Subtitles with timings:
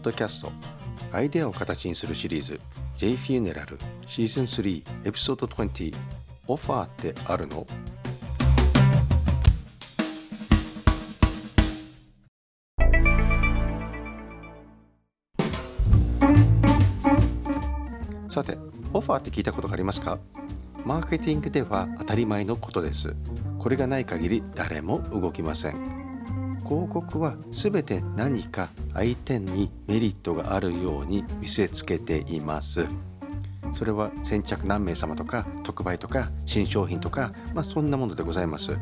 [0.00, 0.50] ッドキャスト
[1.12, 2.58] アイデアを形にするシリーズ
[2.96, 5.94] J フューネラルシーズン3エピソード20
[6.46, 7.66] オファーってあるの？
[18.28, 18.56] さて
[18.92, 20.18] オファーって聞いたことがありますか？
[20.84, 23.14] マーケティングでは当たり前のことです。
[23.58, 25.99] これがない限り誰も動きません。
[26.70, 32.86] 広告は全て何か相手にメリットがあるように見せつけています。
[33.72, 38.78] それは先着何名様とか特売とか新商品とか、まあ、そんなものでございます。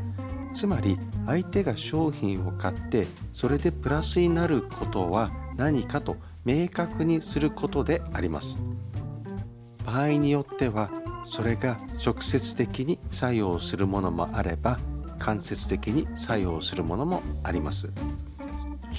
[0.52, 8.58] つまり相手が商品を買ってそれでプラスになることは何かと明確にすることであります。
[9.86, 10.90] 場合によっては
[11.24, 14.78] それが直接的に作用するものもあれば
[15.18, 17.90] 間接的に作用するものもあります。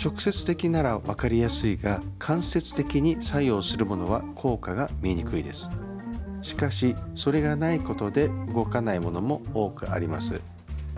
[0.04, 5.70] 直接的なら分かりやすいが間接的に作用するものは効果が見えにくいです。
[6.42, 10.42] しかしそれがないことで動かないものも多くあります。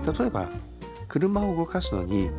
[0.06, 0.50] 例えば
[1.08, 2.30] 車を動かすのに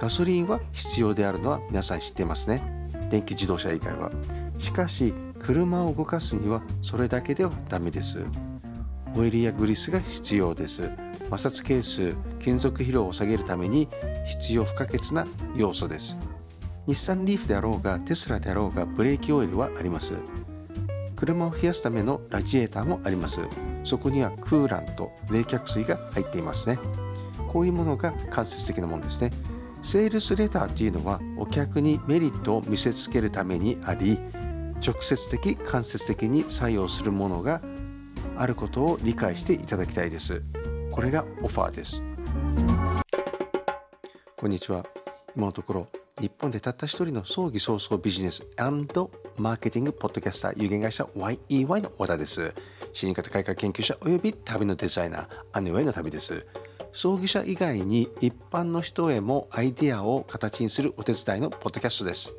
[0.00, 2.62] ガソリンは必要であるのは皆さん知ってますね。
[3.10, 4.10] 電気自動車以外は。
[4.58, 8.24] しかし車を動かすにはそれだけではダメです。
[9.16, 10.90] オイルやグリスが必要です。
[11.30, 13.88] 摩擦係数金属疲労を下げるために
[14.26, 16.16] 必要不可欠な要素です。
[16.86, 20.14] 日産リーフであろうがテスラであろうがブレーキオイルはあります。
[21.16, 23.40] 車を冷やすためのラジエーターもあります。
[23.84, 26.78] そこにはクーラント冷却水が入っていますね。
[27.48, 29.30] こういうものが間接的なものですね。
[29.82, 34.18] セールスレターというのはお客にメリットを見せつけるためにあり
[34.84, 37.60] 直接的間接的に作用するものが
[38.36, 40.42] あることを理解していただきたいです。
[40.98, 42.02] これがオファーです。
[44.36, 44.84] こんにちは。
[45.36, 45.88] 今のところ、
[46.20, 48.44] 日本でたった一人の葬儀早々ビジネス
[49.36, 52.52] マーケティングポッドキャスター有限会社 YEY の和田です。
[52.92, 56.44] 死に方改革研究者及び旅のデザイナー、アニウェイの旅です。
[56.92, 62.32] 葬儀者以外に一般の人へもアイデアを形にするお手伝いのポッドキャストです。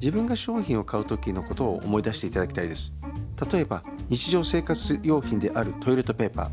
[0.00, 2.92] 自分が商品を買う時のことを思い出していただきたいです。
[3.52, 6.50] 例えば日常生活用品であるトイレットペーパー。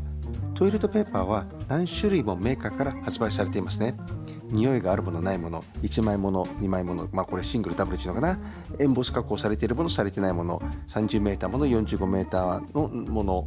[0.54, 3.98] トイレットペーパーは何種類もメーカーから発売されていますね。
[4.48, 8.38] 匂いがあるものないもの1枚もの2枚ものまあこれシングルダブルっていうのかな。
[8.78, 10.62] エンボス加工されているものされてないもの。
[10.88, 13.46] 30m もの 45m のもの。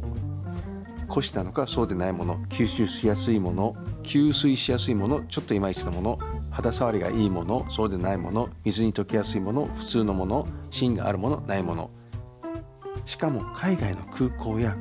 [1.08, 2.36] 古紙なのかそうでないもの。
[2.50, 3.74] 吸収しやすいもの。
[4.04, 5.22] 吸水しやすいもの。
[5.22, 6.20] ちょっといまいちなもの。
[6.52, 7.66] 肌触りがいいもの。
[7.68, 8.48] そうでないもの。
[8.64, 9.64] 水に溶けやすいもの。
[9.74, 10.46] 普通のもの。
[10.70, 11.40] 芯があるもの。
[11.48, 11.90] ないもの。
[13.06, 14.76] しかも海外の空港や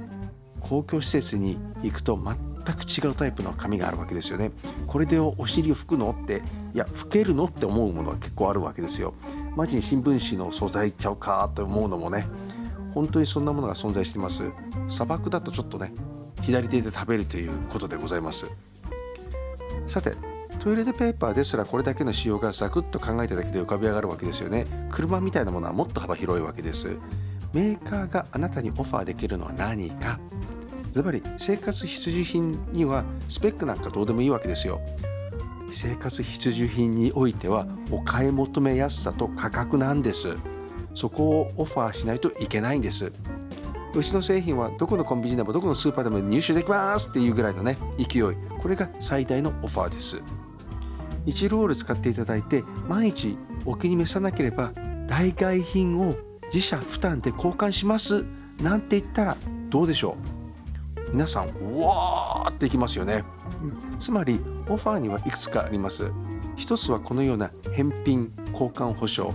[0.59, 4.51] 公共施設に行くと全く違うタイプの紙があるわけですよね。
[4.87, 6.41] これでお尻を拭くのって
[6.73, 9.13] いや拭けるのって思うものは結構あるわけですよ。
[9.55, 12.25] マジに新聞紙の素材ちゃうかと思うのもね
[12.93, 14.49] 本当にそんなものが存在しています。
[14.87, 15.93] 砂漠だとちょっとね
[16.41, 18.49] 左手で食べるということでございます。
[19.87, 20.13] さて
[20.59, 24.65] トイレットペーパーですらこれだけの仕様がザクッと考えただけで浮かび上がるわけですよね。
[24.91, 26.97] 車みたいなものはもっと幅広いわけです。
[27.53, 30.19] メーカーがあなたにオファーできるのは何か。
[30.91, 34.81] ズバリ生活必需品にはスペックなんかどうでもいいわけですよ。
[35.71, 40.35] 生活必需品においてはお買い求めやすさと価格なんです。
[40.93, 43.11] そこをオファーしないといけないんです。
[43.95, 48.21] うちの製品はどこのコンビニでもどこのスーパーでも入手できますっていうぐらいのね勢い。
[48.59, 50.21] これが最大のオファーです。
[51.25, 54.73] 1ロール使っていただいて毎日お気に召さなければ
[55.07, 56.15] 代替品を
[56.53, 58.25] 自社負担で交換します。
[58.61, 59.37] なんて言ったら
[59.69, 60.15] どうでしょ
[61.07, 61.11] う。
[61.11, 63.23] 皆さんうわーっていきますよね。
[63.97, 66.11] つまりオファーにはいくつかあります。
[66.55, 69.33] 一つはこのような返品交換保証。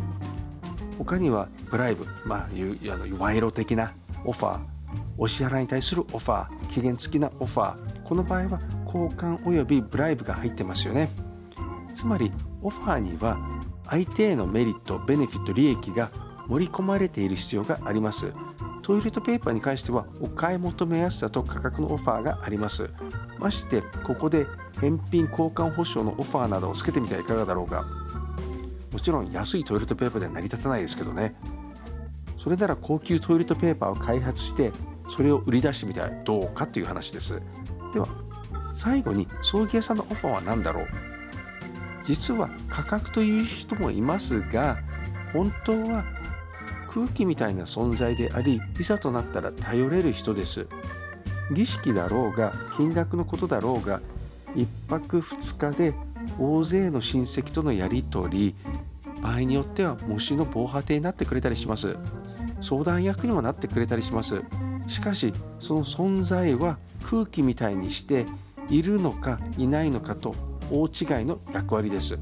[0.97, 3.93] 他にはブライブまあいうあの賄賂的な
[4.25, 4.59] オファー。
[5.17, 6.67] お支払いに対するオファー。
[6.69, 8.03] 期限付きなオファー。
[8.05, 11.11] この場合は交換およびブライブが入ってますよね。
[11.93, 12.31] つまり
[12.62, 13.37] オファーには
[13.87, 16.11] 相手へのメリットベネフィット利益が
[16.49, 18.33] 盛り込まれている必要があります。
[18.83, 22.91] トイレットペーパーに関してはお買い求めやすさと価格のオファーがあります。
[23.39, 24.47] ましてここで
[24.81, 27.85] 返品交換保証のオファーなどをつけてみてはいかがだろうか。
[28.93, 31.35] もちろん安いトイレットペーパーでは成り立たないですけどね。
[32.39, 34.73] それなら高級トイレットペーパーを開発して
[35.11, 37.43] それを売り出してみたらどうかという話です。
[37.93, 38.09] では
[38.73, 40.87] 最後に葬儀屋さんのオファーは何だろう。
[42.06, 44.79] 実は価格という人もいますが
[45.35, 46.05] 本当は
[46.90, 50.69] 空気みたいな存在でありいざとなったら頼れる人です。
[51.55, 54.00] 儀式だろうが金額のことだろうが
[54.55, 55.94] 1泊2日で
[56.38, 58.55] 大勢の親戚とのやり取り
[59.23, 61.96] 場合によっては模試の防波堤になってくれたりします。
[62.61, 64.43] 相談役にもなってくれたりします。
[64.87, 68.26] しかしその存在は空気みたいにして
[68.69, 70.34] いるのかいないのかと
[70.70, 72.19] 大違いの役割です。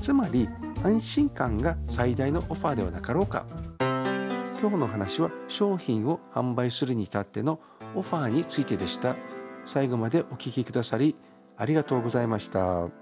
[0.00, 0.48] つまり
[0.82, 3.46] 安心感が最大のオファーではなかろうか。
[4.62, 7.58] 今日の話は商品を販売するに至っての
[7.96, 9.16] オファーについてでした
[9.64, 11.16] 最後までお聴きくださり
[11.56, 13.01] ありがとうございました。